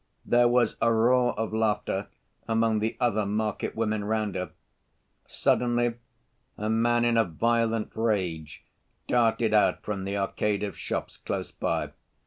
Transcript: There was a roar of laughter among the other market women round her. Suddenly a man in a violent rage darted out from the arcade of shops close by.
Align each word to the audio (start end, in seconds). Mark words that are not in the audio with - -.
There 0.25 0.47
was 0.47 0.77
a 0.81 0.91
roar 0.91 1.37
of 1.37 1.53
laughter 1.53 2.07
among 2.47 2.79
the 2.79 2.97
other 2.99 3.23
market 3.23 3.75
women 3.75 4.03
round 4.03 4.33
her. 4.33 4.49
Suddenly 5.27 5.93
a 6.57 6.71
man 6.71 7.05
in 7.05 7.17
a 7.17 7.23
violent 7.23 7.91
rage 7.93 8.63
darted 9.07 9.53
out 9.53 9.83
from 9.83 10.03
the 10.05 10.17
arcade 10.17 10.63
of 10.63 10.75
shops 10.75 11.17
close 11.17 11.51
by. 11.51 11.91